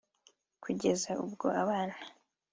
kugeza 0.63 1.11
ubwo 1.25 1.47
abana 1.61 1.95